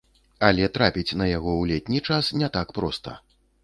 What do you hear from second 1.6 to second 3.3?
ў летні час не так проста.